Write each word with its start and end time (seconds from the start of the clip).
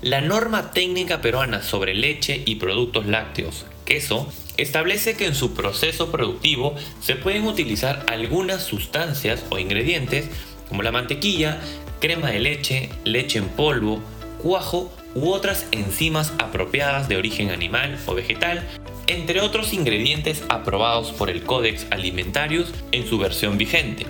La 0.02 0.20
norma 0.22 0.72
técnica 0.72 1.20
peruana 1.20 1.62
sobre 1.62 1.94
leche 1.94 2.42
y 2.46 2.56
productos 2.56 3.06
lácteos, 3.06 3.66
queso, 3.90 4.32
establece 4.56 5.16
que 5.16 5.26
en 5.26 5.34
su 5.34 5.52
proceso 5.52 6.12
productivo 6.12 6.76
se 7.00 7.16
pueden 7.16 7.44
utilizar 7.48 8.06
algunas 8.06 8.62
sustancias 8.62 9.44
o 9.50 9.58
ingredientes 9.58 10.28
como 10.68 10.84
la 10.84 10.92
mantequilla, 10.92 11.60
crema 11.98 12.30
de 12.30 12.38
leche, 12.38 12.88
leche 13.02 13.40
en 13.40 13.48
polvo, 13.48 14.00
cuajo 14.40 14.92
u 15.16 15.30
otras 15.30 15.66
enzimas 15.72 16.32
apropiadas 16.38 17.08
de 17.08 17.16
origen 17.16 17.50
animal 17.50 17.98
o 18.06 18.14
vegetal, 18.14 18.64
entre 19.08 19.40
otros 19.40 19.72
ingredientes 19.72 20.44
aprobados 20.48 21.10
por 21.10 21.28
el 21.28 21.42
Codex 21.42 21.88
Alimentarius 21.90 22.72
en 22.92 23.08
su 23.08 23.18
versión 23.18 23.58
vigente. 23.58 24.06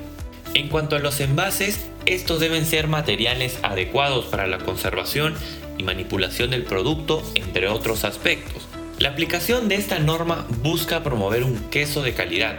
En 0.52 0.68
cuanto 0.68 0.96
a 0.96 0.98
los 0.98 1.20
envases, 1.20 1.88
estos 2.04 2.38
deben 2.38 2.66
ser 2.66 2.86
materiales 2.86 3.58
adecuados 3.62 4.26
para 4.26 4.46
la 4.46 4.58
conservación 4.58 5.34
y 5.78 5.84
manipulación 5.84 6.50
del 6.50 6.64
producto, 6.64 7.22
entre 7.34 7.68
otros 7.68 8.04
aspectos. 8.04 8.68
La 9.00 9.08
aplicación 9.08 9.68
de 9.68 9.76
esta 9.76 9.98
norma 9.98 10.46
busca 10.62 11.02
promover 11.02 11.42
un 11.42 11.58
queso 11.70 12.02
de 12.02 12.12
calidad, 12.12 12.58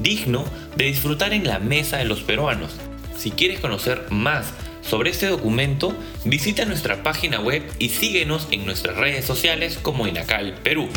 digno 0.00 0.44
de 0.76 0.84
disfrutar 0.84 1.32
en 1.32 1.44
la 1.44 1.58
mesa 1.58 1.96
de 1.96 2.04
los 2.04 2.20
peruanos. 2.20 2.70
Si 3.18 3.32
quieres 3.32 3.58
conocer 3.58 4.06
más 4.08 4.46
sobre 4.80 5.10
este 5.10 5.26
documento, 5.26 5.92
visita 6.24 6.64
nuestra 6.66 7.02
página 7.02 7.40
web 7.40 7.68
y 7.80 7.88
síguenos 7.88 8.46
en 8.52 8.64
nuestras 8.64 8.96
redes 8.96 9.24
sociales 9.24 9.76
como 9.82 10.06
Inacal 10.06 10.54
Perú. 10.62 10.88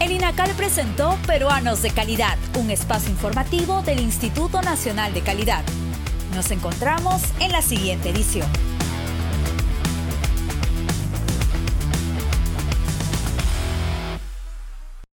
El 0.00 0.10
INACAL 0.10 0.50
presentó 0.56 1.16
Peruanos 1.24 1.82
de 1.82 1.90
Calidad, 1.90 2.36
un 2.58 2.72
espacio 2.72 3.10
informativo 3.10 3.80
del 3.82 4.00
Instituto 4.00 4.60
Nacional 4.60 5.14
de 5.14 5.20
Calidad. 5.20 5.62
Nos 6.34 6.50
encontramos 6.50 7.22
en 7.38 7.52
la 7.52 7.62
siguiente 7.62 8.10
edición. 8.10 8.48